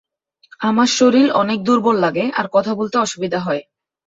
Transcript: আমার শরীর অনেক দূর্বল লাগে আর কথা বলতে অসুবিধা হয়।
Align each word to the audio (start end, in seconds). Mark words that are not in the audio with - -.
আমার 0.59 0.89
শরীর 0.97 1.27
অনেক 1.33 1.59
দূর্বল 1.63 1.95
লাগে 1.99 2.25
আর 2.33 2.45
কথা 2.51 2.71
বলতে 2.75 2.95
অসুবিধা 2.97 3.39
হয়। 3.39 3.61